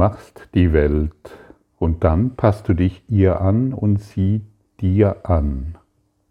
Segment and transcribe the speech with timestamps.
[0.00, 1.38] machst die Welt
[1.78, 4.40] und dann passt du dich ihr an und sie
[4.80, 5.76] dir an.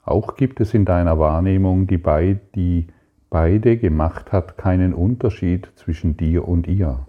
[0.04, 2.88] Auch gibt es in deiner Wahrnehmung, die, bei, die
[3.30, 7.06] beide gemacht hat, keinen Unterschied zwischen dir und ihr.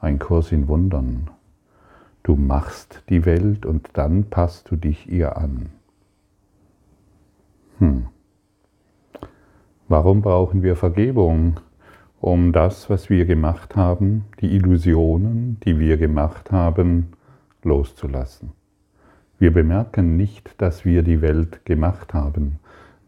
[0.00, 1.30] Ein Kurs in Wundern.
[2.24, 5.70] Du machst die Welt und dann passt du dich ihr an.
[7.78, 8.06] Hm.
[9.86, 11.60] Warum brauchen wir Vergebung?
[12.26, 17.12] Um das, was wir gemacht haben, die Illusionen, die wir gemacht haben,
[17.62, 18.52] loszulassen.
[19.38, 22.60] Wir bemerken nicht, dass wir die Welt gemacht haben.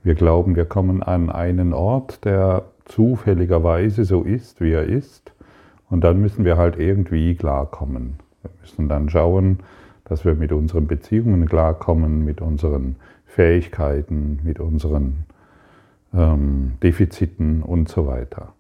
[0.03, 5.33] Wir glauben, wir kommen an einen Ort, der zufälligerweise so ist, wie er ist,
[5.89, 8.17] und dann müssen wir halt irgendwie klarkommen.
[8.43, 9.61] Wir müssen dann schauen,
[10.05, 15.25] dass wir mit unseren Beziehungen klarkommen, mit unseren Fähigkeiten, mit unseren
[16.13, 18.53] ähm, Defiziten und so weiter.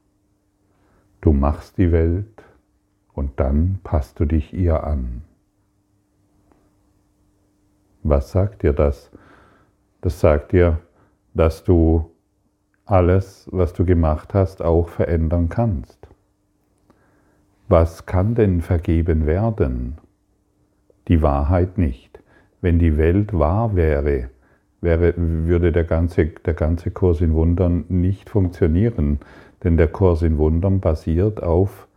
[1.20, 2.44] Du machst die Welt
[3.12, 5.22] und dann passt du dich ihr an.
[8.02, 9.10] Was sagt dir das?
[10.00, 10.78] Das sagt dir,
[11.34, 12.10] dass du
[12.84, 16.06] alles, was du gemacht hast, auch verändern kannst.
[17.68, 19.98] Was kann denn vergeben werden?
[21.08, 22.20] Die Wahrheit nicht.
[22.60, 24.30] Wenn die Welt wahr wäre,
[24.80, 29.18] wäre würde der ganze, der ganze Kurs in Wundern nicht funktionieren,
[29.64, 31.88] denn der Kurs in Wundern basiert auf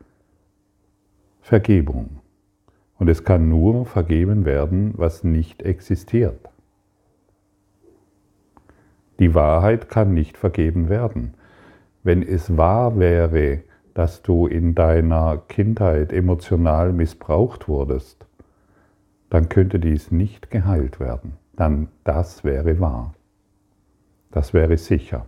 [1.41, 2.19] Vergebung.
[2.97, 6.49] Und es kann nur vergeben werden, was nicht existiert.
[9.19, 11.33] Die Wahrheit kann nicht vergeben werden.
[12.03, 13.63] Wenn es wahr wäre,
[13.93, 18.25] dass du in deiner Kindheit emotional missbraucht wurdest,
[19.29, 21.33] dann könnte dies nicht geheilt werden.
[21.55, 23.13] Dann das wäre wahr.
[24.31, 25.25] Das wäre sicher.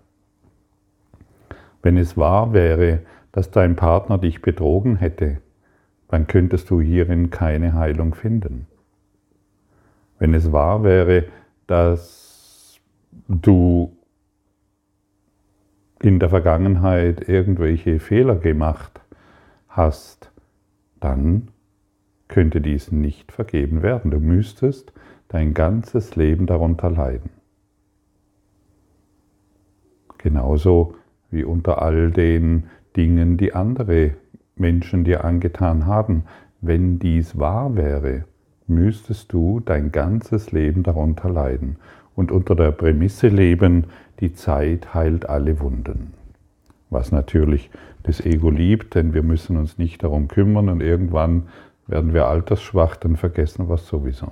[1.81, 2.99] Wenn es wahr wäre,
[3.31, 5.37] dass dein Partner dich betrogen hätte,
[6.07, 8.67] dann könntest du hierin keine Heilung finden.
[10.19, 11.25] Wenn es wahr wäre,
[11.67, 12.79] dass
[13.27, 13.95] du
[16.01, 19.01] in der Vergangenheit irgendwelche Fehler gemacht
[19.69, 20.31] hast,
[20.99, 21.49] dann
[22.27, 24.11] könnte dies nicht vergeben werden.
[24.11, 24.93] Du müsstest
[25.27, 27.29] dein ganzes Leben darunter leiden.
[30.17, 30.95] Genauso
[31.31, 32.65] wie unter all den
[32.95, 34.11] Dingen, die andere
[34.55, 36.23] Menschen dir angetan haben.
[36.61, 38.25] Wenn dies wahr wäre,
[38.67, 41.77] müsstest du dein ganzes Leben darunter leiden
[42.15, 43.85] und unter der Prämisse leben,
[44.19, 46.13] die Zeit heilt alle Wunden.
[46.89, 47.71] Was natürlich
[48.03, 51.47] das Ego liebt, denn wir müssen uns nicht darum kümmern und irgendwann
[51.87, 54.31] werden wir altersschwach, dann vergessen wir es sowieso.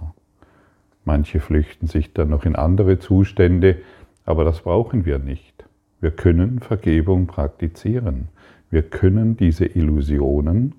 [1.06, 3.78] Manche flüchten sich dann noch in andere Zustände,
[4.26, 5.66] aber das brauchen wir nicht.
[6.02, 8.30] Wir können Vergebung praktizieren.
[8.70, 10.76] Wir können diese Illusionen,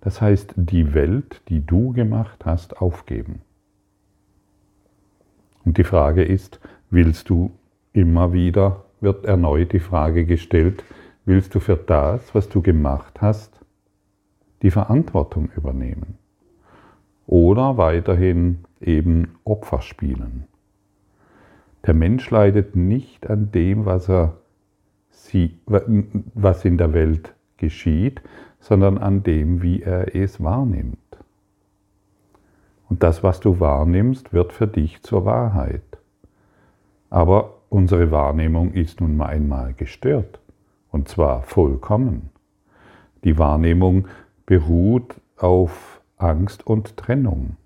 [0.00, 3.40] das heißt die Welt, die du gemacht hast, aufgeben.
[5.64, 7.52] Und die Frage ist, willst du
[7.92, 10.82] immer wieder, wird erneut die Frage gestellt,
[11.24, 13.60] willst du für das, was du gemacht hast,
[14.62, 16.18] die Verantwortung übernehmen?
[17.26, 20.44] Oder weiterhin eben Opfer spielen?
[21.86, 24.38] Der Mensch leidet nicht an dem, was er
[25.24, 28.20] sie, was in der Welt geschieht,
[28.60, 30.98] sondern an dem, wie er es wahrnimmt.
[32.88, 35.82] Und das, was du wahrnimmst, wird für dich zur Wahrheit.
[37.10, 40.38] Aber unsere Wahrnehmung ist nun mal einmal gestört,
[40.90, 42.30] und zwar vollkommen.
[43.24, 44.06] Die Wahrnehmung
[44.46, 47.56] beruht auf Angst und Trennung.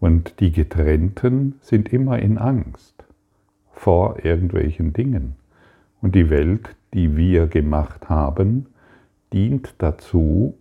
[0.00, 3.04] Und die Getrennten sind immer in Angst
[3.72, 5.36] vor irgendwelchen Dingen.
[6.02, 8.66] Und die Welt, die wir gemacht haben,
[9.32, 10.54] dient dazu,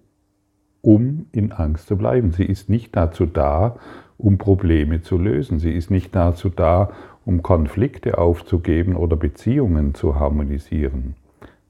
[0.81, 2.31] um in Angst zu bleiben.
[2.31, 3.75] Sie ist nicht dazu da,
[4.18, 5.59] um Probleme zu lösen.
[5.59, 6.91] Sie ist nicht dazu da,
[7.25, 11.16] um Konflikte aufzugeben oder Beziehungen zu harmonisieren.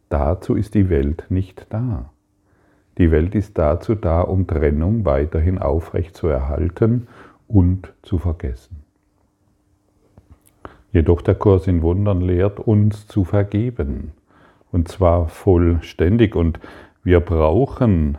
[0.10, 2.12] Dazu ist die Welt nicht da.
[2.98, 7.08] Die Welt ist dazu da, um Trennung weiterhin aufrecht zu erhalten
[7.48, 8.81] und zu vergessen.
[10.92, 14.12] Jedoch der Kurs in Wundern lehrt uns zu vergeben.
[14.72, 16.36] Und zwar vollständig.
[16.36, 16.60] Und
[17.04, 18.18] wir brauchen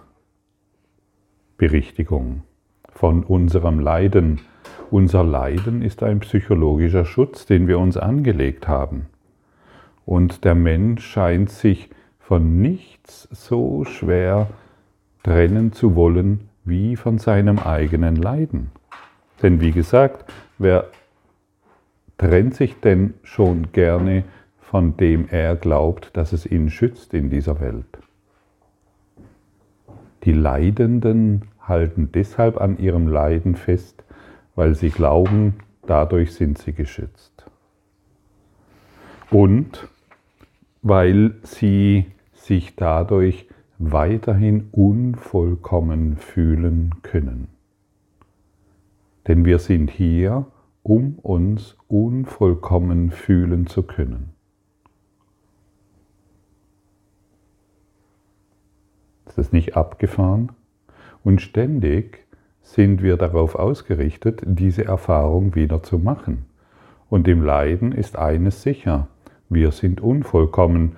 [1.57, 2.43] Berichtigung
[2.91, 4.41] von unserem Leiden.
[4.91, 9.07] Unser Leiden ist ein psychologischer Schutz, den wir uns angelegt haben.
[10.05, 14.49] Und der Mensch scheint sich von nichts so schwer
[15.23, 18.71] trennen zu wollen wie von seinem eigenen Leiden.
[19.43, 20.87] Denn wie gesagt, wer
[22.19, 24.25] trennt sich denn schon gerne
[24.73, 27.99] von dem er glaubt, dass es ihn schützt in dieser Welt?
[30.25, 34.03] Die Leidenden halten deshalb an ihrem Leiden fest,
[34.55, 35.57] weil sie glauben,
[35.87, 37.45] dadurch sind sie geschützt.
[39.31, 39.89] Und
[40.81, 43.47] weil sie sich dadurch
[43.79, 47.49] weiterhin unvollkommen fühlen können.
[49.29, 50.47] Denn wir sind hier,
[50.83, 54.31] um uns unvollkommen fühlen zu können.
[59.27, 60.53] Ist das nicht abgefahren?
[61.25, 62.27] Und ständig
[62.63, 66.47] sind wir darauf ausgerichtet, diese Erfahrung wieder zu machen.
[67.09, 69.09] Und im Leiden ist eines sicher,
[69.49, 70.97] wir sind unvollkommen,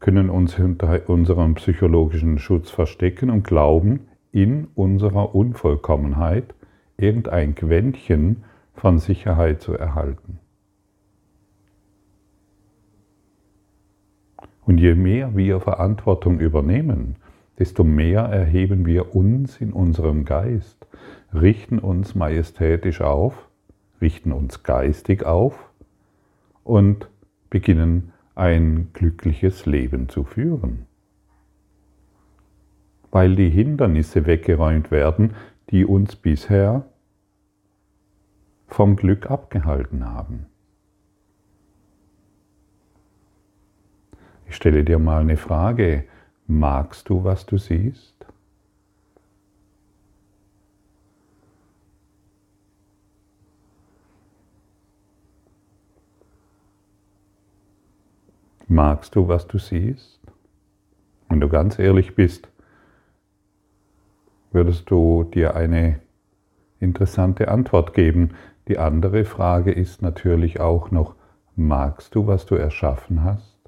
[0.00, 6.54] können uns hinter unserem psychologischen Schutz verstecken und glauben, in unserer Unvollkommenheit
[6.96, 8.44] irgendein Quäntchen
[8.74, 10.38] von Sicherheit zu erhalten.
[14.64, 17.16] Und je mehr wir Verantwortung übernehmen,
[17.58, 20.86] desto mehr erheben wir uns in unserem Geist,
[21.34, 23.48] richten uns majestätisch auf,
[24.00, 25.70] richten uns geistig auf
[26.64, 27.08] und
[27.50, 30.86] beginnen ein glückliches Leben zu führen.
[33.10, 35.34] Weil die Hindernisse weggeräumt werden,
[35.70, 36.86] die uns bisher
[38.74, 40.46] vom Glück abgehalten haben.
[44.48, 46.04] Ich stelle dir mal eine Frage.
[46.46, 48.26] Magst du, was du siehst?
[58.68, 60.20] Magst du, was du siehst?
[61.28, 62.48] Wenn du ganz ehrlich bist,
[64.50, 66.00] würdest du dir eine
[66.82, 68.30] interessante Antwort geben.
[68.72, 71.14] Die andere Frage ist natürlich auch noch,
[71.56, 73.58] magst du, was du erschaffen hast?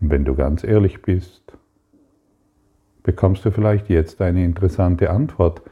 [0.00, 1.56] Und wenn du ganz ehrlich bist,
[3.04, 5.62] bekommst du vielleicht jetzt eine interessante Antwort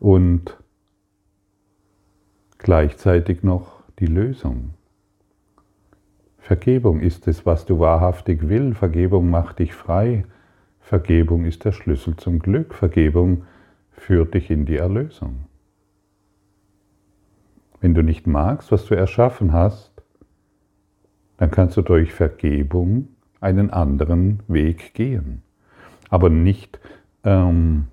[0.00, 0.56] und
[2.56, 4.72] gleichzeitig noch die Lösung.
[6.38, 8.74] Vergebung ist es, was du wahrhaftig will.
[8.74, 10.24] Vergebung macht dich frei.
[10.88, 12.72] Vergebung ist der Schlüssel zum Glück.
[12.72, 13.44] Vergebung
[13.90, 15.44] führt dich in die Erlösung.
[17.82, 19.92] Wenn du nicht magst, was du erschaffen hast,
[21.36, 23.08] dann kannst du durch Vergebung
[23.38, 25.42] einen anderen Weg gehen.
[26.08, 26.80] Aber nicht
[27.22, 27.88] ähm,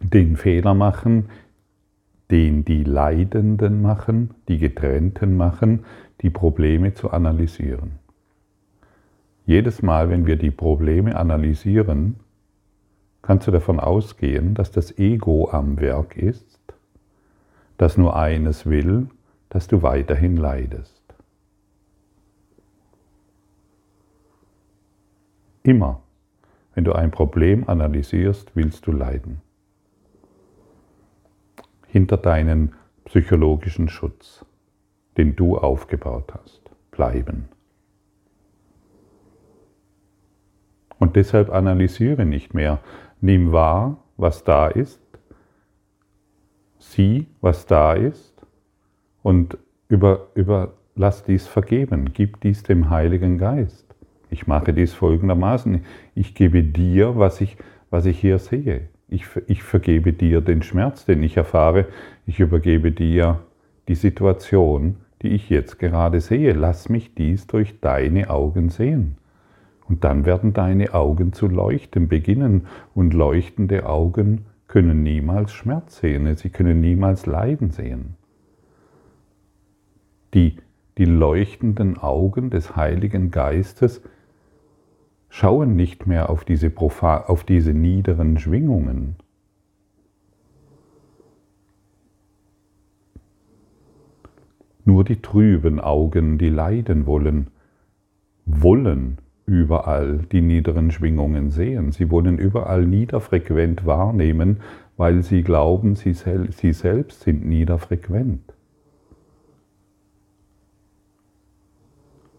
[0.00, 1.28] den Fehler machen,
[2.32, 5.84] den die Leidenden machen, die Getrennten machen,
[6.22, 7.99] die Probleme zu analysieren.
[9.46, 12.16] Jedes Mal, wenn wir die Probleme analysieren,
[13.22, 16.58] kannst du davon ausgehen, dass das Ego am Werk ist,
[17.76, 19.08] das nur eines will,
[19.48, 21.02] dass du weiterhin leidest.
[25.62, 26.00] Immer,
[26.74, 29.42] wenn du ein Problem analysierst, willst du leiden
[31.90, 34.44] hinter deinen psychologischen Schutz,
[35.16, 37.48] den du aufgebaut hast, bleiben.
[41.00, 42.78] Und deshalb analysiere nicht mehr.
[43.20, 45.00] Nimm wahr, was da ist,
[46.78, 48.34] sieh, was da ist
[49.22, 52.12] und über, überlass dies vergeben.
[52.12, 53.86] Gib dies dem Heiligen Geist.
[54.28, 55.84] Ich mache dies folgendermaßen.
[56.14, 57.56] Ich gebe dir, was ich,
[57.88, 58.88] was ich hier sehe.
[59.08, 61.86] Ich, ich vergebe dir den Schmerz, den ich erfahre.
[62.26, 63.40] Ich übergebe dir
[63.88, 66.52] die Situation, die ich jetzt gerade sehe.
[66.52, 69.16] Lass mich dies durch deine Augen sehen.
[69.90, 72.68] Und dann werden deine Augen zu leuchten beginnen.
[72.94, 76.32] Und leuchtende Augen können niemals Schmerz sehen.
[76.36, 78.14] Sie können niemals Leiden sehen.
[80.32, 80.58] Die,
[80.96, 84.00] die leuchtenden Augen des Heiligen Geistes
[85.28, 89.16] schauen nicht mehr auf diese, auf diese niederen Schwingungen.
[94.84, 97.48] Nur die trüben Augen, die leiden wollen,
[98.46, 99.18] wollen
[99.50, 101.90] überall die niederen Schwingungen sehen.
[101.90, 104.58] Sie wollen überall niederfrequent wahrnehmen,
[104.96, 108.54] weil sie glauben, sie, sel sie selbst sind niederfrequent.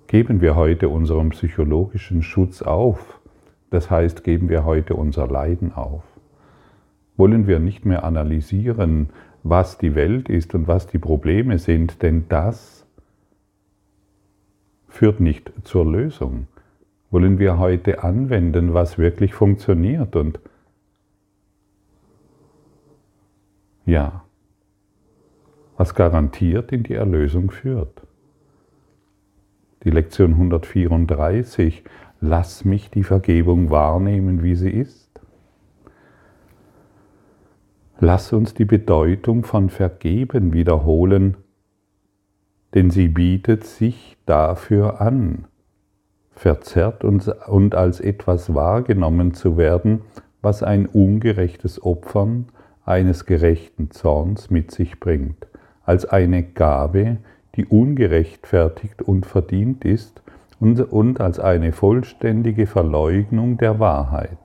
[0.07, 3.19] Geben wir heute unseren psychologischen Schutz auf?
[3.71, 6.03] Das heißt, geben wir heute unser Leiden auf?
[7.17, 9.09] Wollen wir nicht mehr analysieren,
[9.43, 12.85] was die Welt ist und was die Probleme sind, denn das
[14.87, 16.47] führt nicht zur Lösung.
[17.11, 20.39] Wollen wir heute anwenden, was wirklich funktioniert und
[23.85, 24.23] ja,
[25.77, 28.01] was garantiert in die Erlösung führt.
[29.83, 31.83] die Lektion 134,
[32.19, 35.09] lass mich die Vergebung wahrnehmen, wie sie ist.
[37.99, 41.37] Lass uns die Bedeutung von Vergeben wiederholen,
[42.73, 45.45] denn sie bietet sich dafür an,
[46.41, 50.01] verzerrt und als etwas wahrgenommen zu werden,
[50.41, 52.47] was ein ungerechtes Opfern
[52.83, 55.45] eines gerechten Zorns mit sich bringt,
[55.85, 57.17] als eine Gabe,
[57.55, 60.23] die ungerechtfertigt und verdient ist
[60.59, 64.39] und, und als eine vollständige Verleugnung der Wahrheit.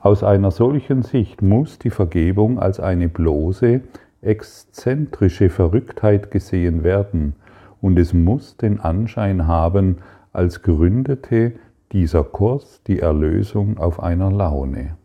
[0.00, 3.82] Aus einer solchen Sicht muss die Vergebung als eine bloße,
[4.22, 7.34] exzentrische Verrücktheit gesehen werden,
[7.82, 9.98] und es muss den Anschein haben,
[10.36, 11.52] als gründete
[11.92, 14.96] dieser Kurs die Erlösung auf einer Laune.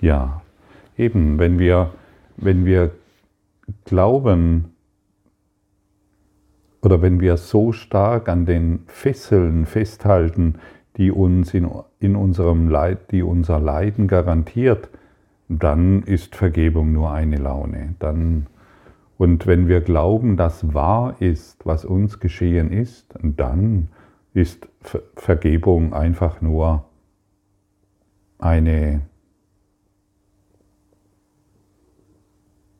[0.00, 0.42] Ja,
[0.96, 1.92] eben, wenn wir,
[2.36, 2.90] wenn wir
[3.84, 4.74] glauben,
[6.82, 10.56] oder wenn wir so stark an den Fesseln festhalten,
[10.96, 14.90] die uns in, in unserem Leid, die unser Leiden garantiert,
[15.48, 17.94] dann ist Vergebung nur eine Laune.
[17.98, 18.46] Dann,
[19.16, 23.88] und wenn wir glauben, dass wahr ist, was uns geschehen ist, dann
[24.32, 24.68] ist
[25.14, 26.84] Vergebung einfach nur
[28.38, 29.02] eine,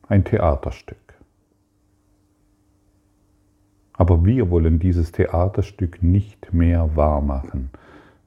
[0.07, 0.97] ein Theaterstück.
[3.93, 7.69] Aber wir wollen dieses Theaterstück nicht mehr wahr machen.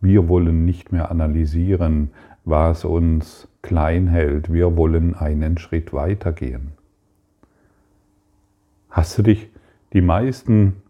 [0.01, 2.11] Wir wollen nicht mehr analysieren,
[2.47, 4.51] was uns klein hält.
[4.51, 6.78] Wir wollen einen Schritt weitergehen.
[8.91, 9.51] Hast du dich,
[9.93, 10.83] die meisten,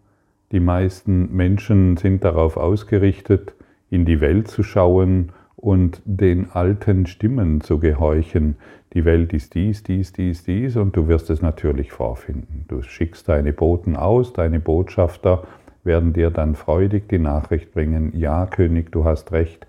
[0.51, 3.53] die meisten Menschen sind darauf ausgerichtet,
[3.89, 8.55] in die Welt zu schauen und den alten Stimmen zu gehorchen.
[8.93, 12.65] Die Welt ist dies, dies, dies, dies und du wirst es natürlich vorfinden.
[12.67, 15.43] Du schickst deine Boten aus, deine Botschafter
[15.83, 19.67] werden dir dann freudig die Nachricht bringen, ja König, du hast recht,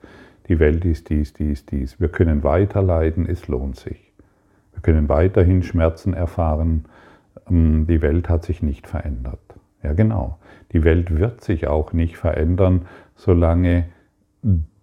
[0.48, 2.00] die Welt ist dies, dies, dies.
[2.00, 4.12] Wir können weiter leiden, es lohnt sich.
[4.72, 6.84] Wir können weiterhin Schmerzen erfahren,
[7.48, 9.40] die Welt hat sich nicht verändert.
[9.82, 10.38] Ja genau,
[10.72, 12.82] die Welt wird sich auch nicht verändern,
[13.16, 13.86] solange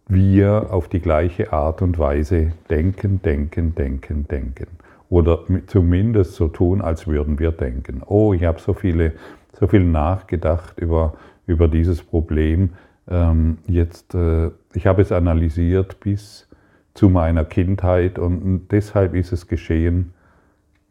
[0.08, 4.68] wir auf die gleiche Art und Weise denken, denken, denken, denken.
[5.10, 8.02] Oder zumindest so tun, als würden wir denken.
[8.06, 11.14] Oh, ich habe so, so viel nachgedacht über,
[11.46, 12.72] über dieses Problem.
[13.10, 16.50] Ähm, jetzt, äh, ich habe es analysiert bis
[16.94, 20.14] zu meiner Kindheit und deshalb ist es geschehen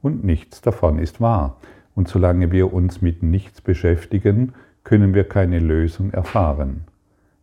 [0.03, 1.59] und nichts davon ist wahr.
[1.95, 6.85] Und solange wir uns mit nichts beschäftigen, können wir keine Lösung erfahren.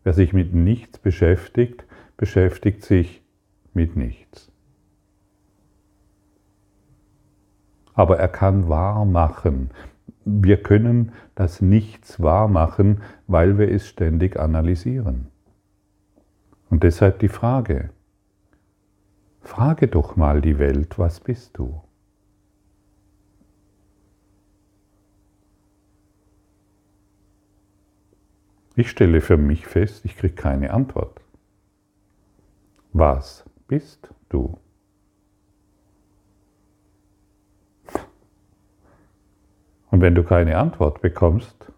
[0.04, 1.86] Wer sich mit nichts beschäftigt,
[2.18, 3.22] beschäftigt sich
[3.74, 4.52] mit nichts.
[7.94, 9.70] Aber er kann wahr machen.
[10.26, 15.28] Wir können das Nichts wahr machen, weil wir es ständig analysieren.
[16.70, 17.90] Und deshalb die Frage,
[19.42, 21.82] frage doch mal die Welt, was bist du?
[28.76, 31.22] Ich stelle für mich fest, ich kriege keine Antwort.
[32.92, 34.58] Was bist du?
[39.92, 41.72] Und wenn du keine Antwort bekommst,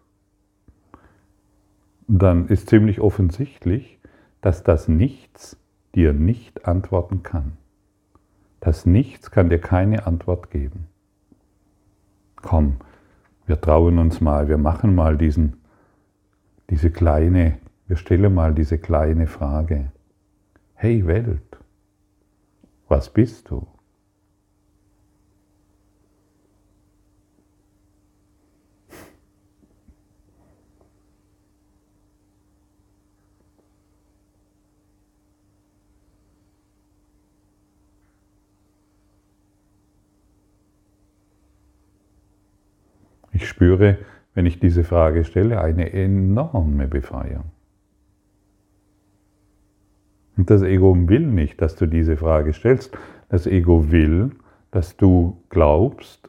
[2.08, 3.98] dann ist ziemlich offensichtlich,
[4.40, 5.58] dass das Nichts
[5.94, 7.58] dir nicht antworten kann.
[8.60, 10.86] Das Nichts kann dir keine Antwort geben.
[12.36, 12.76] Komm,
[13.46, 15.58] wir trauen uns mal, wir machen mal diesen
[16.70, 19.92] diese kleine, wir stellen mal diese kleine Frage.
[20.74, 21.58] Hey Welt,
[22.88, 23.66] was bist du?
[43.32, 43.98] Ich spüre,
[44.36, 47.44] wenn ich diese Frage stelle, eine enorme Befreiung.
[50.36, 52.96] Und das Ego will nicht, dass du diese Frage stellst.
[53.30, 54.32] Das Ego will,
[54.70, 56.28] dass du glaubst,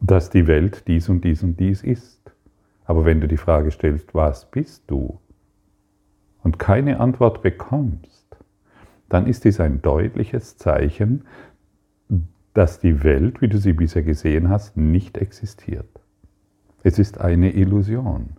[0.00, 2.32] dass die Welt dies und dies und dies ist.
[2.84, 5.18] Aber wenn du die Frage stellst, was bist du?
[6.44, 8.36] Und keine Antwort bekommst,
[9.08, 11.24] dann ist dies ein deutliches Zeichen,
[12.54, 15.91] dass die Welt, wie du sie bisher gesehen hast, nicht existiert.
[16.84, 18.30] Es ist eine Illusion,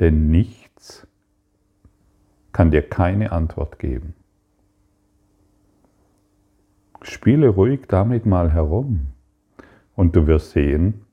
[0.00, 1.06] denn nichts
[2.52, 4.14] kann dir keine Antwort geben.
[7.02, 9.08] Spiele ruhig damit mal herum
[9.94, 11.06] und du wirst sehen,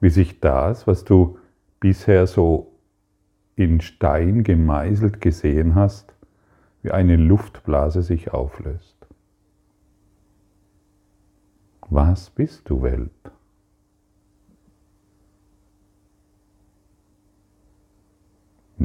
[0.00, 1.38] wie sich das, was du
[1.80, 2.72] bisher so
[3.54, 6.14] in Stein gemeißelt gesehen hast,
[6.82, 8.96] wie eine Luftblase sich auflöst.
[11.88, 13.15] Was bist du, Welt?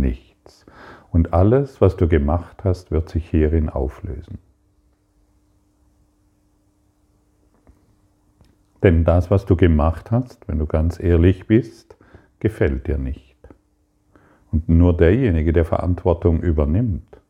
[0.02, 0.66] Nichts.
[1.12, 4.40] Und alles, was du gemacht hast, wird sich hierin auflösen.
[8.82, 11.96] Denn das, was du gemacht hast, wenn du ganz ehrlich bist,
[12.40, 13.38] gefällt dir nicht.
[14.52, 17.22] Und nur derjenige, der Verantwortung übernimmt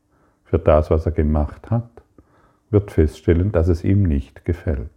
[0.46, 1.90] für das, was er gemacht hat,
[2.70, 4.90] wird feststellen, dass es ihm nicht gefällt.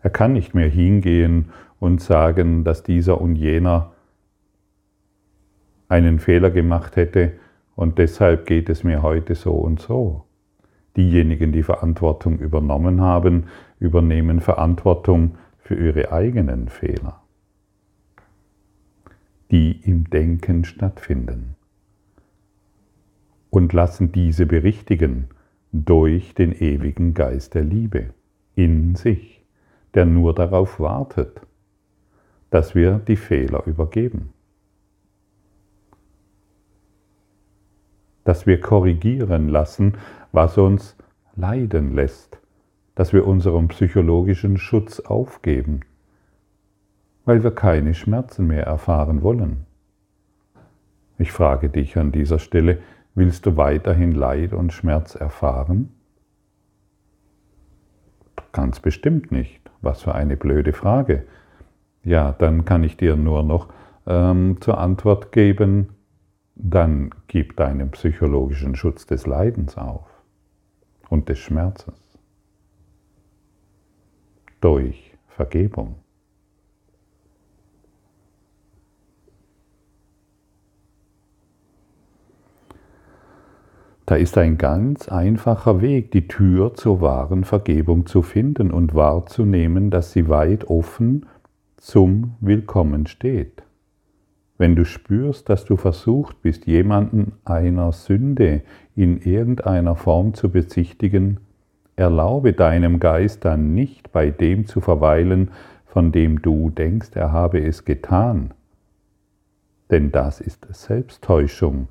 [0.00, 1.50] Er kann nicht mehr hingehen
[1.80, 3.92] und sagen, dass dieser und jener
[5.88, 7.32] einen Fehler gemacht hätte
[7.74, 10.24] und deshalb geht es mir heute so und so.
[10.96, 13.44] Diejenigen, die Verantwortung übernommen haben,
[13.78, 17.22] übernehmen Verantwortung für ihre eigenen Fehler,
[19.50, 21.54] die im Denken stattfinden
[23.50, 25.28] und lassen diese berichtigen
[25.72, 28.10] durch den ewigen Geist der Liebe
[28.54, 29.44] in sich,
[29.94, 31.40] der nur darauf wartet,
[32.50, 34.30] dass wir die Fehler übergeben.
[38.28, 39.94] Dass wir korrigieren lassen,
[40.32, 40.98] was uns
[41.34, 42.38] leiden lässt,
[42.94, 45.80] dass wir unseren psychologischen Schutz aufgeben,
[47.24, 49.64] weil wir keine Schmerzen mehr erfahren wollen.
[51.16, 52.80] Ich frage dich an dieser Stelle,
[53.14, 55.88] willst du weiterhin Leid und Schmerz erfahren?
[58.52, 59.62] Ganz bestimmt nicht.
[59.80, 61.24] Was für eine blöde Frage.
[62.04, 63.68] Ja, dann kann ich dir nur noch
[64.06, 65.94] ähm, zur Antwort geben,
[66.58, 70.06] dann gib deinen psychologischen Schutz des Leidens auf
[71.08, 72.18] und des Schmerzes
[74.60, 75.94] durch Vergebung.
[84.04, 89.90] Da ist ein ganz einfacher Weg, die Tür zur wahren Vergebung zu finden und wahrzunehmen,
[89.90, 91.26] dass sie weit offen
[91.76, 93.62] zum Willkommen steht.
[94.58, 98.62] Wenn du spürst, dass du versucht bist, jemanden einer Sünde
[98.96, 101.38] in irgendeiner Form zu bezichtigen,
[101.94, 105.52] erlaube deinem Geist dann nicht bei dem zu verweilen,
[105.86, 108.52] von dem du denkst, er habe es getan.
[109.90, 111.88] Denn das ist Selbsttäuschung.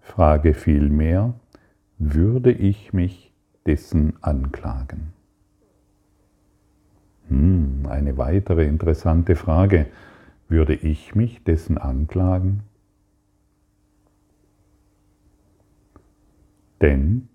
[0.00, 1.34] Frage vielmehr,
[1.98, 3.32] würde ich mich
[3.66, 5.12] dessen anklagen?
[7.28, 9.86] Hm, eine weitere interessante Frage.
[10.48, 12.62] Würde ich mich dessen anklagen?
[16.80, 17.28] Denn,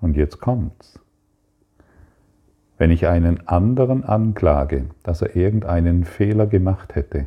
[0.00, 1.00] und jetzt kommt's,
[2.78, 7.26] wenn ich einen anderen anklage, dass er irgendeinen Fehler gemacht hätte,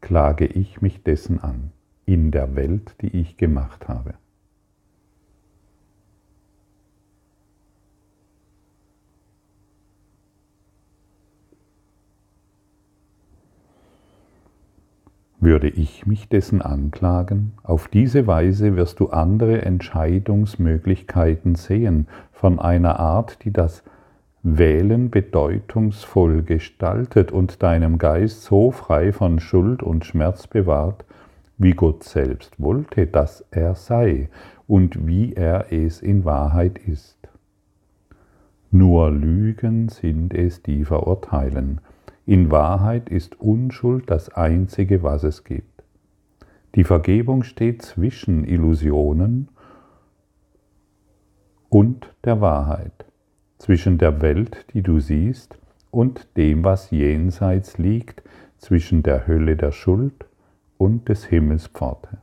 [0.00, 1.72] klage ich mich dessen an,
[2.06, 4.14] in der Welt, die ich gemacht habe.
[15.50, 17.54] Würde ich mich dessen anklagen?
[17.64, 23.82] Auf diese Weise wirst du andere Entscheidungsmöglichkeiten sehen, von einer Art, die das
[24.44, 31.04] Wählen bedeutungsvoll gestaltet und deinem Geist so frei von Schuld und Schmerz bewahrt,
[31.58, 34.28] wie Gott selbst wollte, dass er sei
[34.68, 37.18] und wie er es in Wahrheit ist.
[38.70, 41.80] Nur Lügen sind es, die verurteilen,
[42.26, 45.82] in Wahrheit ist Unschuld das Einzige, was es gibt.
[46.74, 49.48] Die Vergebung steht zwischen Illusionen
[51.68, 53.04] und der Wahrheit,
[53.58, 55.58] zwischen der Welt, die du siehst,
[55.90, 58.22] und dem, was jenseits liegt,
[58.58, 60.26] zwischen der Hölle der Schuld
[60.78, 62.18] und des Himmels Pforte.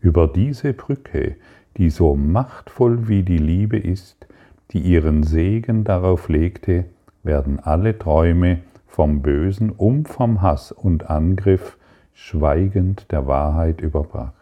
[0.00, 1.36] Über diese Brücke,
[1.76, 4.26] die so machtvoll wie die Liebe ist,
[4.72, 6.86] die ihren Segen darauf legte,
[7.26, 11.76] werden alle Träume vom Bösen und vom Hass und Angriff
[12.14, 14.32] schweigend der Wahrheit überbracht.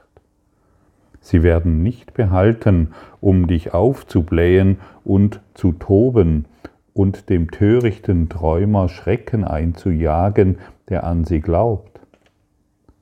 [1.21, 6.45] Sie werden nicht behalten, um dich aufzublähen und zu toben
[6.93, 11.99] und dem törichten Träumer Schrecken einzujagen, der an sie glaubt.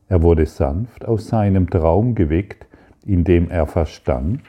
[0.09, 2.66] Er wurde sanft aus seinem Traum geweckt,
[3.05, 4.40] indem er verstand,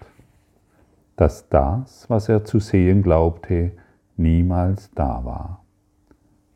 [1.15, 3.71] dass das, was er zu sehen glaubte,
[4.17, 5.63] niemals da war.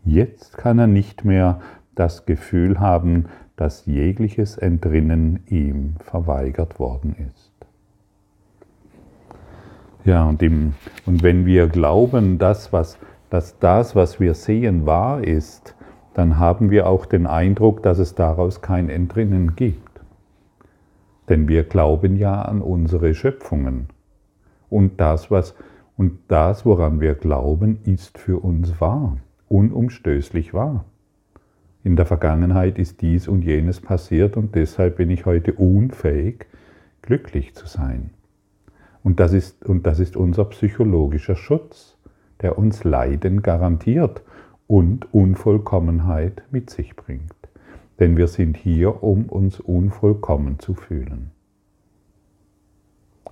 [0.03, 1.59] Jetzt kann er nicht mehr
[1.95, 7.51] das Gefühl haben, dass jegliches Entrinnen ihm verweigert worden ist.
[10.05, 10.73] Ja, und, im,
[11.05, 12.97] und wenn wir glauben, dass, was,
[13.29, 15.75] dass das, was wir sehen, wahr ist,
[16.13, 19.99] dann haben wir auch den Eindruck, dass es daraus kein Entrinnen gibt.
[21.27, 23.89] Denn wir glauben ja an unsere Schöpfungen.
[24.69, 25.55] Und das, was,
[25.97, 29.17] und das, woran wir glauben, ist für uns wahr,
[29.49, 30.85] unumstößlich wahr.
[31.83, 36.45] In der Vergangenheit ist dies und jenes passiert und deshalb bin ich heute unfähig,
[37.01, 38.11] glücklich zu sein.
[39.03, 41.97] Und das ist, und das ist unser psychologischer Schutz,
[42.41, 44.21] der uns Leiden garantiert
[44.67, 47.33] und Unvollkommenheit mit sich bringt.
[47.99, 51.31] Denn wir sind hier, um uns unvollkommen zu fühlen.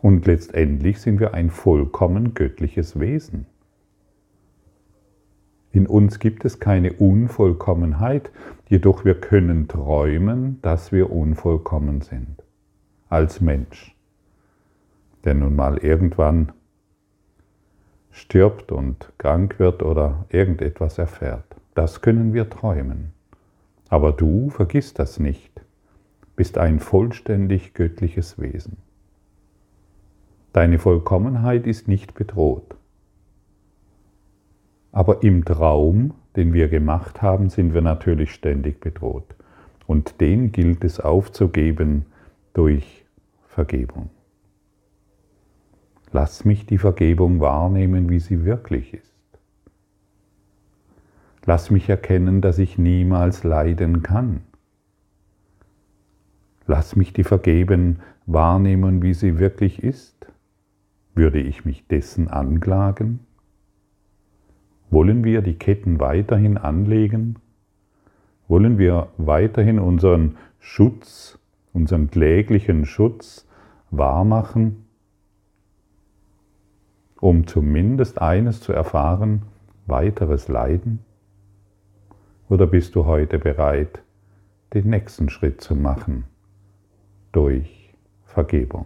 [0.05, 3.47] Und letztendlich sind wir ein vollkommen göttliches Wesen.
[5.71, 8.29] In uns gibt es keine Unvollkommenheit,
[8.69, 12.43] jedoch wir können träumen, dass wir unvollkommen sind.
[13.09, 13.95] Als Mensch.
[15.23, 16.51] Der nun mal irgendwann
[18.11, 21.55] stirbt und krank wird oder irgendetwas erfährt.
[21.73, 23.11] Das können wir träumen.
[23.89, 25.61] Aber du vergiss das nicht,
[26.35, 28.84] bist ein vollständig göttliches Wesen.
[30.55, 32.77] Deine Vollkommenheit ist nicht bedroht.
[34.93, 39.35] Aber im Traum, den wir gemacht haben, sind wir natürlich ständig bedroht.
[39.85, 42.05] Und den gilt es aufzugeben
[42.53, 43.03] durch
[43.49, 44.11] Vergebung.
[46.13, 49.13] Lass mich die Vergebung wahrnehmen, wie sie wirklich ist.
[51.43, 54.39] Lass mich erkennen, dass ich niemals leiden kann.
[56.65, 60.24] Lass mich die Vergeben wahrnehmen, wie sie wirklich ist.
[61.15, 63.21] Würde ich mich dessen anklagen?
[64.91, 67.37] Wollen wir die Ketten weiterhin anlegen?
[68.47, 71.39] Wollen wir weiterhin unseren Schutz,
[71.73, 73.47] unseren kläglichen Schutz
[73.89, 74.85] wahrmachen?
[77.25, 79.41] um zumindest eines zu erfahren,
[79.87, 80.99] weiteres Leiden?
[82.49, 84.03] Oder bist du heute bereit,
[84.75, 86.25] den nächsten Schritt zu machen
[87.31, 88.85] durch Vergebung?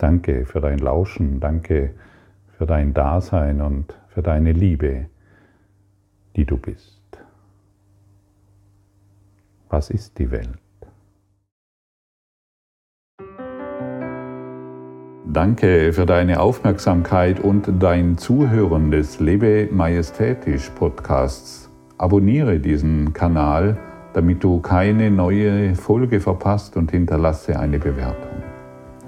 [0.00, 1.90] Danke für dein Lauschen, danke
[2.56, 5.10] für dein Dasein und für deine Liebe,
[6.36, 7.02] die du bist.
[9.68, 10.58] Was ist die Welt?
[15.26, 21.70] Danke für deine Aufmerksamkeit und dein Zuhören des Lebe Majestätisch Podcasts.
[21.98, 23.76] Abonniere diesen Kanal,
[24.14, 28.29] damit du keine neue Folge verpasst und hinterlasse eine Bewertung.